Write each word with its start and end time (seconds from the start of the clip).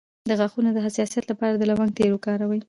د 0.29 0.31
غاښونو 0.39 0.69
د 0.73 0.79
حساسیت 0.85 1.23
لپاره 1.31 1.53
د 1.57 1.63
لونګ 1.69 1.91
تېل 1.97 2.11
وکاروئ 2.13 2.59